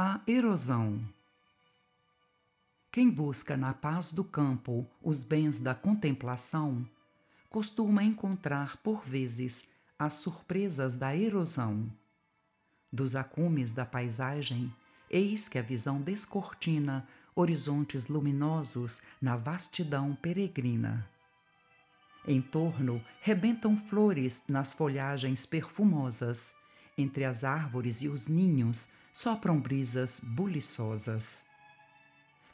A 0.00 0.20
erosão. 0.28 1.04
Quem 2.92 3.10
busca 3.10 3.56
na 3.56 3.74
paz 3.74 4.12
do 4.12 4.22
campo 4.22 4.88
os 5.02 5.24
bens 5.24 5.58
da 5.58 5.74
contemplação, 5.74 6.88
costuma 7.50 8.04
encontrar 8.04 8.76
por 8.76 9.04
vezes 9.04 9.64
as 9.98 10.12
surpresas 10.12 10.96
da 10.96 11.16
erosão. 11.16 11.92
Dos 12.92 13.16
acumes 13.16 13.72
da 13.72 13.84
paisagem, 13.84 14.72
eis 15.10 15.48
que 15.48 15.58
a 15.58 15.62
visão 15.62 16.00
descortina 16.00 17.04
horizontes 17.34 18.06
luminosos 18.06 19.00
na 19.20 19.36
vastidão 19.36 20.14
peregrina. 20.14 21.10
Em 22.24 22.40
torno 22.40 23.04
rebentam 23.20 23.76
flores 23.76 24.44
nas 24.46 24.72
folhagens 24.72 25.44
perfumosas, 25.44 26.54
entre 26.98 27.24
as 27.24 27.44
árvores 27.44 28.02
e 28.02 28.08
os 28.08 28.26
ninhos 28.26 28.88
sopram 29.12 29.58
brisas 29.58 30.20
buliçosas. 30.22 31.44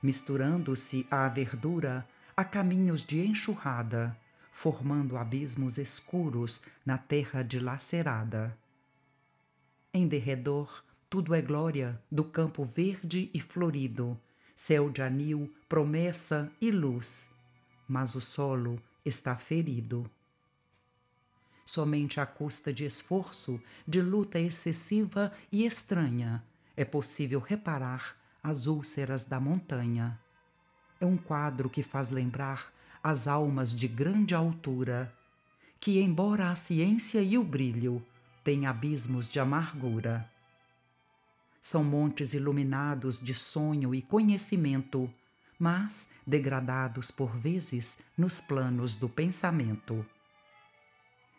Misturando-se 0.02 1.06
à 1.10 1.26
verdura, 1.28 2.06
há 2.36 2.44
caminhos 2.44 3.02
de 3.02 3.26
enxurrada, 3.26 4.16
formando 4.52 5.16
abismos 5.16 5.78
escuros 5.78 6.62
na 6.84 6.98
terra 6.98 7.42
dilacerada. 7.42 8.56
Em 9.92 10.06
derredor, 10.06 10.84
tudo 11.08 11.34
é 11.34 11.40
glória 11.40 12.00
do 12.10 12.24
campo 12.24 12.64
verde 12.64 13.30
e 13.32 13.40
florido, 13.40 14.18
céu 14.54 14.90
de 14.90 15.00
anil, 15.00 15.52
promessa 15.68 16.52
e 16.60 16.70
luz, 16.70 17.30
mas 17.88 18.14
o 18.14 18.20
solo 18.20 18.80
está 19.04 19.36
ferido. 19.36 20.10
Somente 21.64 22.20
à 22.20 22.26
custa 22.26 22.72
de 22.72 22.84
esforço, 22.84 23.60
de 23.88 24.00
luta 24.02 24.38
excessiva 24.38 25.32
e 25.50 25.64
estranha, 25.64 26.44
é 26.76 26.84
possível 26.84 27.40
reparar 27.40 28.16
as 28.42 28.66
úlceras 28.66 29.24
da 29.24 29.40
montanha. 29.40 30.20
É 31.00 31.06
um 31.06 31.16
quadro 31.16 31.70
que 31.70 31.82
faz 31.82 32.10
lembrar 32.10 32.72
as 33.02 33.26
almas 33.26 33.74
de 33.74 33.88
grande 33.88 34.34
altura, 34.34 35.12
que, 35.80 36.00
embora 36.00 36.50
a 36.50 36.54
ciência 36.54 37.22
e 37.22 37.38
o 37.38 37.44
brilho, 37.44 38.04
têm 38.42 38.66
abismos 38.66 39.26
de 39.26 39.40
amargura. 39.40 40.30
São 41.60 41.82
montes 41.82 42.34
iluminados 42.34 43.18
de 43.18 43.34
sonho 43.34 43.94
e 43.94 44.02
conhecimento, 44.02 45.12
mas 45.58 46.10
degradados 46.26 47.10
por 47.10 47.34
vezes 47.38 47.98
nos 48.18 48.40
planos 48.40 48.96
do 48.96 49.08
pensamento. 49.08 50.04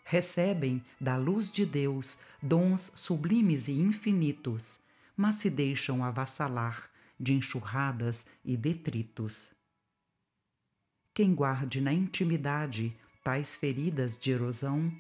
Recebem 0.08 0.86
da 1.02 1.18
luz 1.18 1.52
de 1.52 1.66
Deus 1.66 2.20
dons 2.40 2.92
sublimes 2.96 3.68
e 3.68 3.72
infinitos, 3.72 4.80
mas 5.18 5.38
se 5.38 5.50
deixam 5.50 6.04
avassalar 6.04 6.92
de 7.20 7.34
enxurradas 7.34 8.28
e 8.44 8.56
detritos. 8.56 9.52
Quem 11.12 11.34
guarde 11.34 11.82
na 11.82 11.92
intimidade 11.92 12.96
tais 13.24 13.56
feridas 13.56 14.16
de 14.16 14.30
erosão 14.30 14.96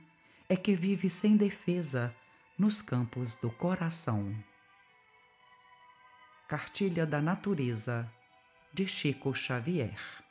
é 0.49 0.55
que 0.55 0.75
vive 0.75 1.07
sem 1.07 1.37
defesa 1.37 2.15
nos 2.57 2.81
campos 2.81 3.35
do 3.35 3.51
coração. 3.51 4.35
Cartilha 6.47 7.05
da 7.05 7.21
Natureza, 7.21 8.11
de 8.73 8.87
Chico 8.87 9.35
Xavier 9.35 10.24